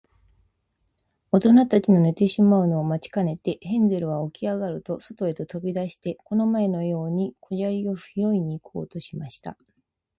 [1.31, 9.59] おとなたちの寝てしまうのを待ちかねて、ヘンゼルはおきあがると、そとへとび出して、この前のように小砂利をひろいに行こうとしました。